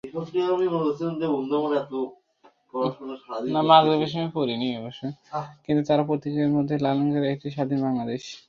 [5.65, 8.23] কিন্তু তারা প্রত্যেকে মনের মধ্যে লালন করে একটি করে স্বাধীন বাংলাদেশ।